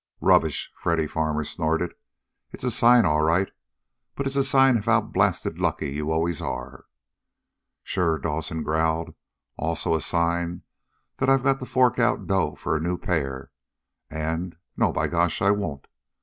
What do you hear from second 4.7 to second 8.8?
of how blasted lucky you always are!" "Sure!" Dawson